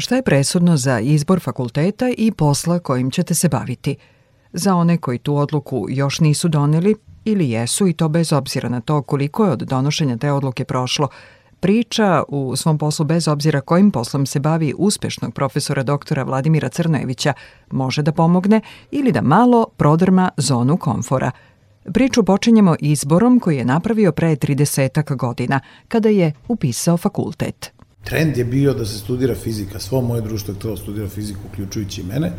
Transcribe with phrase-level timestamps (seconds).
[0.00, 3.96] Šta je presudno za izbor fakulteta i posla kojim ćete se baviti?
[4.52, 8.80] Za one koji tu odluku još nisu doneli ili jesu i to bez obzira na
[8.80, 11.08] to koliko je od donošenja te odluke prošlo,
[11.60, 17.32] priča u svom poslu bez obzira kojim poslom se bavi uspešnog profesora doktora Vladimira Crnojevića
[17.70, 18.60] može da pomogne
[18.90, 21.30] ili da malo prodrma zonu komfora.
[21.92, 27.79] Priču počinjemo izborom koji je napravio pre 30 godina, kada je upisao fakultet.
[28.04, 29.80] Trend je bio da se studira fizika.
[29.80, 32.32] Svo moje društvo je htelo studira fiziku, uključujući i mene.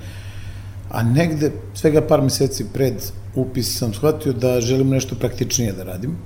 [0.89, 2.93] A negde, svega par meseci pred
[3.35, 6.17] upis sam shvatio da želim nešto praktičnije da radim.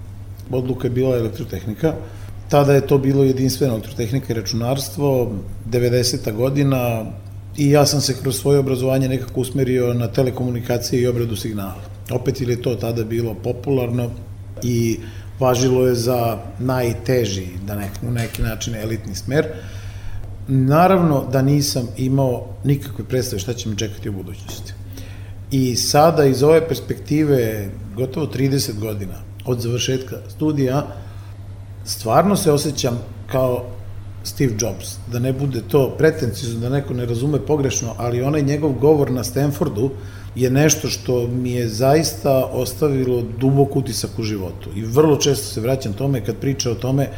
[0.52, 1.93] Odluka je bila elektrotehnika.
[2.49, 5.31] Tada je to bilo jedinstveno elektrotehnika i računarstvo,
[5.71, 6.34] 90.
[6.34, 7.05] godina,
[7.57, 11.81] i ja sam se kroz svoje obrazovanje nekako usmerio na telekomunikacije i obradu signala.
[12.12, 14.12] Opet ili je to tada bilo popularno
[14.63, 14.99] i
[15.39, 19.48] važilo je za najteži, da nek, u neki način elitni smer.
[20.48, 24.73] Naravno da nisam imao nikakve predstave šta će me čekati u budućnosti.
[25.51, 29.15] I sada iz ove perspektive gotovo 30 godina
[29.46, 30.87] od završetka studija
[31.85, 32.99] stvarno se osjećam
[33.31, 33.65] kao
[34.24, 38.71] Steve Jobs, da ne bude to pretencijno, da neko ne razume pogrešno, ali onaj njegov
[38.71, 39.91] govor na Stanfordu
[40.35, 44.69] je nešto što mi je zaista ostavilo dubok utisak u životu.
[44.75, 47.09] I vrlo često se vraćam tome kad priča o tome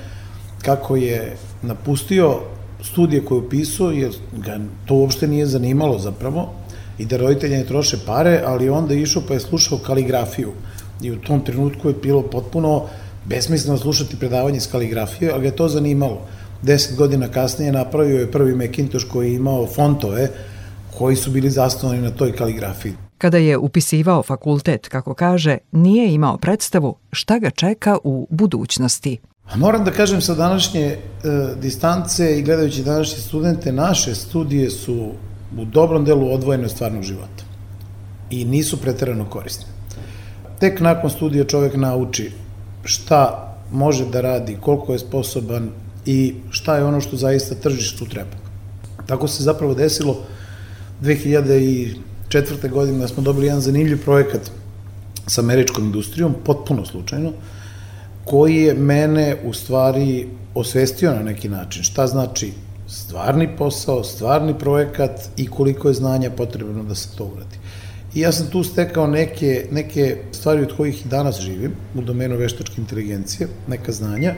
[0.61, 2.39] kako je napustio
[2.81, 6.53] studije koje upisao, jer ga to uopšte nije zanimalo zapravo,
[6.97, 10.51] i da roditelja ne troše pare, ali onda je išao pa je slušao kaligrafiju.
[11.01, 12.85] I u tom trenutku je bilo potpuno
[13.25, 16.21] besmisleno slušati predavanje iz kaligrafije, a ga je to zanimalo.
[16.61, 20.29] Deset godina kasnije napravio je prvi Macintosh koji je imao fontove
[20.97, 23.06] koji su bili zasnovani na toj kaligrafiji.
[23.17, 29.17] Kada je upisivao fakultet, kako kaže, nije imao predstavu šta ga čeka u budućnosti.
[29.55, 30.97] Moram da kažem sa današnje e,
[31.61, 35.11] distance i gledajući današnje studente, naše studije su
[35.57, 37.43] u dobrom delu odvojene od stvarnog života
[38.29, 39.65] i nisu preterano korisne.
[40.59, 42.31] Tek nakon studija čovek nauči
[42.83, 45.69] šta može da radi, koliko je sposoban
[46.06, 48.38] i šta je ono što zaista tržištu treba.
[49.06, 50.17] Tako se zapravo desilo
[52.31, 52.69] 2004.
[52.69, 54.51] godine da smo dobili jedan zanimljiv projekat
[55.27, 57.31] sa američkom industrijom, potpuno slučajno,
[58.25, 61.83] koji je mene u stvari osvestio na neki način.
[61.83, 62.51] Šta znači
[62.88, 67.57] stvarni posao, stvarni projekat i koliko je znanja potrebno da se to uradi.
[68.13, 72.38] I ja sam tu stekao neke, neke stvari od kojih i danas živim, u domenu
[72.38, 74.35] veštačke inteligencije, neka znanja,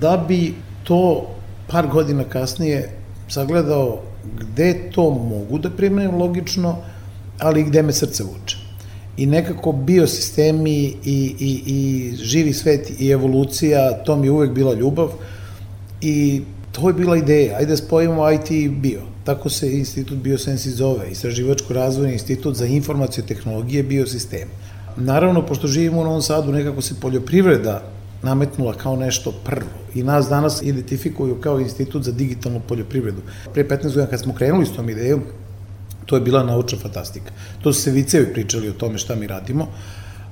[0.00, 0.54] da bi
[0.84, 1.30] to
[1.66, 2.90] par godina kasnije
[3.28, 4.00] sagledao
[4.38, 6.76] gde to mogu da primenim logično,
[7.38, 8.56] ali gde me srce vuče.
[9.16, 14.74] I nekako biosistemi i, i, i živi svet i evolucija, to mi je uvek bila
[14.74, 15.08] ljubav
[16.00, 19.00] i to je bila ideja, ajde da spojimo IT i bio.
[19.24, 24.50] Tako se institut Biosensi zove, Istraživačko-razvojni institut za informacije tehnologije biosistema.
[24.96, 27.82] Naravno, pošto živimo u Novom Sadu, nekako se poljoprivreda
[28.22, 33.22] nametnula kao nešto prvo i nas danas identifikuju kao institut za digitalnu poljoprivredu.
[33.54, 35.22] Pre 15 godina kad smo krenuli s tom idejom,
[36.08, 37.32] to je bila naučna fantastika.
[37.62, 39.68] To su se vicevi pričali o tome šta mi radimo,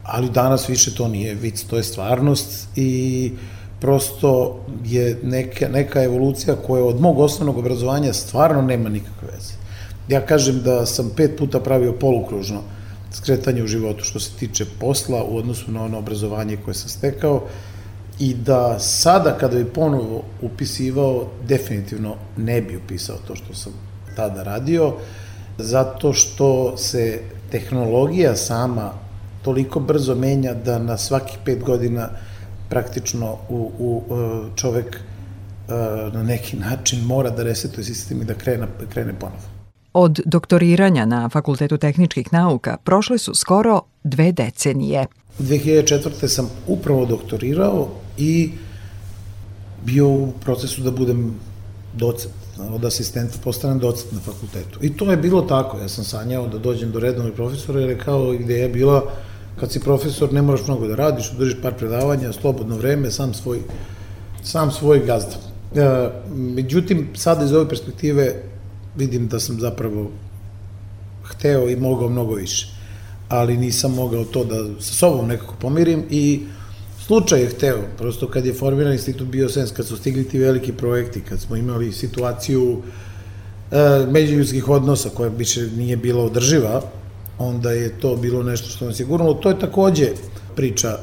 [0.03, 3.33] ali danas više to nije vic, to je stvarnost i
[3.81, 9.53] prosto je neka, neka evolucija koja od mog osnovnog obrazovanja stvarno nema nikakve veze.
[10.09, 12.63] Ja kažem da sam pet puta pravio polukružno
[13.13, 17.43] skretanje u životu što se tiče posla u odnosu na ono obrazovanje koje sam stekao
[18.19, 23.73] i da sada kada bi ponovo upisivao, definitivno ne bi upisao to što sam
[24.17, 24.95] tada radio,
[25.59, 28.93] zato što se tehnologija sama
[29.43, 32.09] toliko brzo menja da na svakih pet godina
[32.69, 35.73] praktično u, u e, čovek e,
[36.13, 39.43] na neki način mora da resetuje sistem i da krene, krene ponovo.
[39.93, 45.07] Od doktoriranja na Fakultetu tehničkih nauka prošle su skoro dve decenije.
[45.39, 46.29] 2004.
[46.29, 47.89] sam upravo doktorirao
[48.19, 48.51] i
[49.85, 51.35] bio u procesu da budem
[51.97, 52.35] docent,
[52.71, 54.79] od asistenta postanem docent na fakultetu.
[54.83, 57.99] I to je bilo tako, ja sam sanjao da dođem do redovnog profesora, jer je
[57.99, 59.03] kao ideja bila
[59.61, 63.61] kad si profesor ne moraš mnogo da radiš, držiš par predavanja, slobodno vreme, sam svoj,
[64.43, 65.37] sam svoj gazda.
[65.75, 68.35] E, međutim, sada iz ove perspektive
[68.97, 70.11] vidim da sam zapravo
[71.23, 72.69] hteo i mogao mnogo više,
[73.29, 76.47] ali nisam mogao to da sa sobom nekako pomirim i
[77.07, 81.21] slučaj je hteo, prosto kad je formiran institut Biosens, kad su stigli ti veliki projekti,
[81.21, 82.83] kad smo imali situaciju
[83.71, 86.83] e, međuljudskih odnosa koja više nije bila održiva,
[87.39, 89.35] onda je to bilo nešto što nas je gurnulo.
[89.35, 90.09] To je takođe
[90.57, 90.99] priča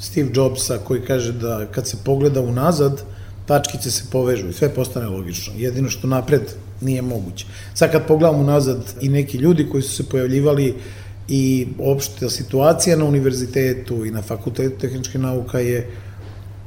[0.00, 3.02] Steve Jobsa koji kaže da kad se pogleda unazad,
[3.46, 5.52] tačkice se povežu i sve postane logično.
[5.56, 6.42] Jedino što napred
[6.80, 7.46] nije moguće.
[7.74, 10.74] Sad kad pogledamo nazad i neki ljudi koji su se pojavljivali
[11.28, 15.90] i opšta situacija na univerzitetu i na fakultetu tehničke nauka je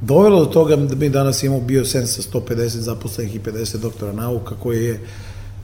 [0.01, 4.55] dovelo do toga da mi danas imamo biosens sa 150 zaposlenih i 50 doktora nauka,
[4.55, 4.99] koji je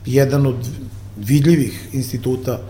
[0.06, 0.68] jedan od
[1.16, 2.60] vidljivih instituta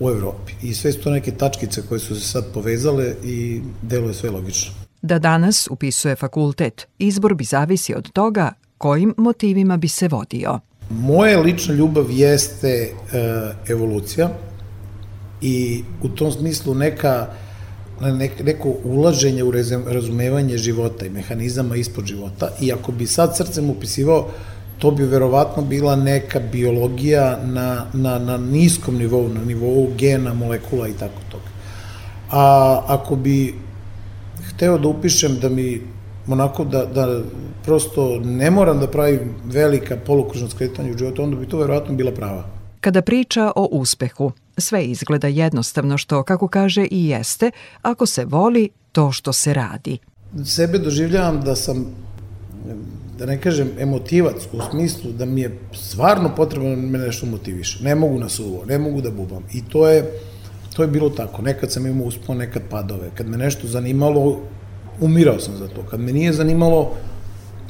[0.00, 0.52] u Evropi.
[0.62, 4.72] I sve su to neke tačkice koje su se sad povezale i deluje sve logično.
[5.02, 10.60] Da danas upisuje fakultet, izbor bi zavisi od toga kojim motivima bi se vodio.
[10.90, 12.90] Moja lična ljubav jeste e,
[13.68, 14.30] evolucija
[15.42, 17.26] i u tom smislu neka
[18.44, 19.52] neko ulaženje u
[19.86, 24.28] razumevanje života i mehanizama ispod života i ako bi sad srcem upisivao
[24.78, 30.88] to bi verovatno bila neka biologija na, na, na niskom nivou, na nivou gena, molekula
[30.88, 31.44] i tako toga.
[32.30, 33.54] A ako bi
[34.48, 35.80] hteo da upišem da mi
[36.28, 37.20] onako da, da
[37.64, 42.12] prosto ne moram da pravim velika polukružna skretanja u životu, onda bi to verovatno bila
[42.12, 42.44] prava.
[42.80, 47.50] Kada priča o uspehu, sve izgleda jednostavno što, kako kaže, i jeste,
[47.82, 49.98] ako se voli to što se radi.
[50.44, 51.86] Sebe doživljavam da sam
[53.18, 57.84] da ne kažem emotivac u smislu da mi je stvarno potrebno da me nešto motiviše.
[57.84, 59.42] Ne mogu na suvo, ne mogu da bubam.
[59.52, 60.04] I to je,
[60.76, 61.42] to je bilo tako.
[61.42, 63.10] Nekad sam imao uspon, nekad padove.
[63.14, 64.40] Kad me nešto zanimalo,
[65.00, 65.82] umirao sam za to.
[65.90, 66.94] Kad me nije zanimalo,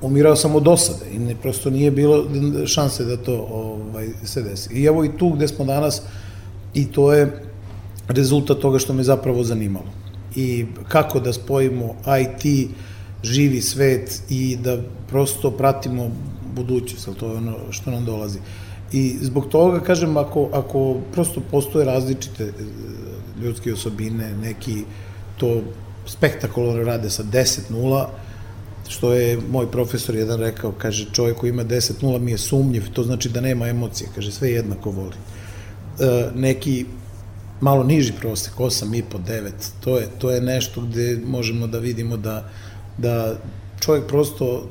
[0.03, 2.25] umirao sam od osade i ne, prosto nije bilo
[2.67, 4.75] šanse da to ovaj, se desi.
[4.75, 6.03] I evo i tu gde smo danas,
[6.79, 7.43] i to je
[8.09, 9.91] rezultat toga što me zapravo zanimalo.
[10.37, 12.71] I kako da spojimo IT,
[13.23, 14.79] živi svet i da
[15.09, 16.11] prosto pratimo
[16.55, 18.39] budućnost, ali to je ono što nam dolazi.
[18.93, 22.53] I zbog toga, kažem, ako, ako prosto postoje različite e,
[23.43, 24.85] ljudske osobine, neki
[25.37, 25.61] to
[26.07, 28.07] spektakularno rade sa 10-0,
[28.89, 33.03] što je moj profesor jedan rekao, kaže, čovjek koji ima 10-0 mi je sumnjiv, to
[33.05, 35.17] znači da nema emocije, kaže, sve jednako voli.
[36.01, 36.87] E, neki
[37.61, 39.51] malo niži prosek, 8,5, 9,
[39.81, 42.49] to je, to je nešto gde možemo da vidimo da,
[42.99, 43.37] da
[43.81, 44.69] čovjek prosto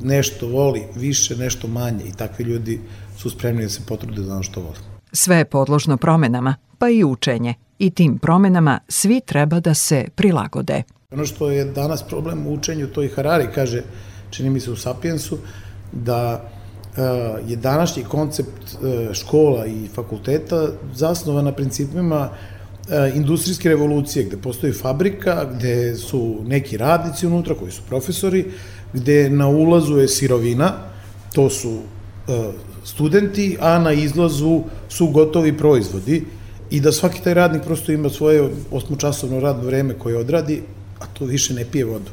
[0.00, 2.80] nešto voli više, nešto manje i takvi ljudi
[3.18, 4.76] su spremni da se potrude za ono što vole.
[5.12, 7.54] Sve je podložno promenama, pa i učenje.
[7.78, 10.82] I tim promenama svi treba da se prilagode.
[11.10, 13.82] Ono što je danas problem u učenju, to i Harari kaže,
[14.30, 15.38] čini mi se u Sapiensu,
[15.92, 16.50] da
[17.46, 24.72] je današnji koncept e, škola i fakulteta zasnovan na principima e, industrijske revolucije, gde postoji
[24.72, 28.44] fabrika, gde su neki radnici unutra koji su profesori,
[28.92, 30.72] gde na ulazu je sirovina,
[31.32, 31.78] to su
[32.86, 36.24] studenti, a na izlazu su gotovi proizvodi
[36.70, 40.62] i da svaki taj radnik prosto ima svoje osmočasovno radno vreme koje odradi,
[41.00, 42.10] a to više ne pije vodu.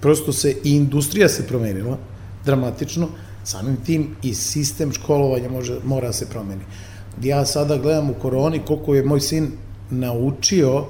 [0.00, 1.98] Prosto se i industrija se promenila
[2.44, 3.08] dramatično,
[3.44, 6.62] samim tim i sistem školovanja može, mora da se promeni.
[7.22, 9.50] Ja sada gledam u koroni koliko je moj sin
[9.90, 10.84] naučio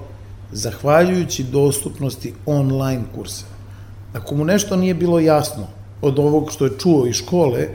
[0.52, 3.44] zahvaljujući dostupnosti online kursa.
[4.12, 5.66] Ako mu nešto nije bilo jasno
[6.02, 7.68] od ovog što je čuo iz škole,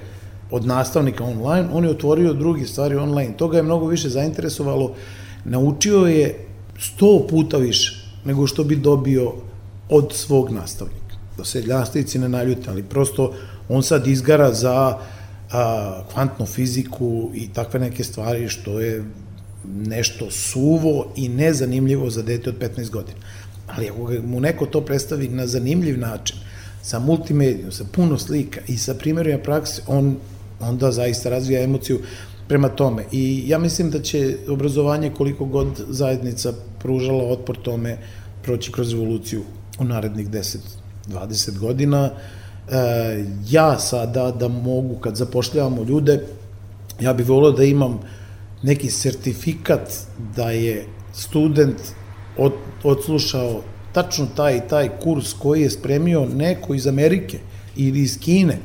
[0.52, 3.38] od nastavnika online, on je otvorio drugi stvari online.
[3.38, 4.94] Toga je mnogo više zainteresovalo.
[5.46, 6.46] Naučio je
[6.80, 9.34] sto puta više nego što bi dobio
[9.90, 11.16] od svog nastavnika.
[11.38, 13.34] Da se nastavnici ne naljute, ali prosto
[13.70, 14.98] on sad izgara za
[15.52, 19.04] a, kvantnu fiziku i takve neke stvari što je
[19.76, 23.20] nešto suvo i nezanimljivo za dete od 15 godina.
[23.68, 26.38] Ali ako mu neko to predstavi na zanimljiv način,
[26.82, 30.18] sa multimedijom, sa puno slika i sa primjerima prakse, on
[30.60, 32.00] onda zaista razvija emociju
[32.48, 33.04] prema tome.
[33.12, 37.98] I ja mislim da će obrazovanje koliko god zajednica pružala otpor tome
[38.44, 39.44] proći kroz revoluciju
[39.80, 40.30] u narednih
[41.10, 42.10] 10-20 godina.
[42.72, 46.24] E, ja sada da mogu, kad zapošljavamo ljude,
[47.00, 48.00] ja bih volio da imam
[48.64, 49.94] neki sertifikat
[50.36, 51.78] da je student
[52.38, 53.62] od, odslušao
[53.94, 57.40] tačno taj i taj kurs koji je spremio neko iz Amerike
[57.76, 58.58] ili iz Kine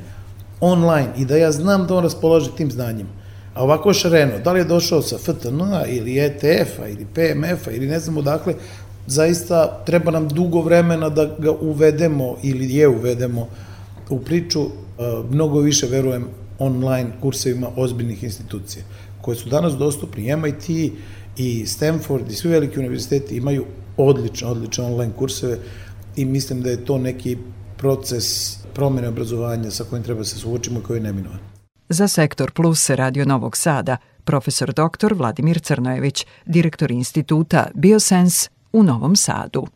[0.61, 3.06] online i da ja znam da on raspolaže tim znanjem.
[3.54, 8.00] A ovako šareno, da li je došao sa FTN ili ETF-a ili PMF-a ili ne
[8.00, 8.54] znam odakle,
[9.06, 13.49] zaista treba nam dugo vremena da ga uvedemo ili je uvedemo
[14.14, 14.66] u priču.
[15.31, 16.26] Mnogo više verujem
[16.59, 18.85] online kursevima ozbiljnih institucija
[19.21, 20.37] koje su danas dostupni.
[20.37, 20.92] MIT
[21.37, 23.64] i Stanford i svi veliki univerziteti imaju
[23.97, 25.59] odlične, odlične online kurseve
[26.16, 27.37] i mislim da je to neki
[27.76, 31.38] proces promene obrazovanja sa kojim treba se suočimo i koji je neminovan.
[31.88, 35.14] Za Sektor Plus Radio Novog Sada, profesor dr.
[35.14, 39.66] Vladimir Crnojević, direktor instituta Biosens u Novom Sadu.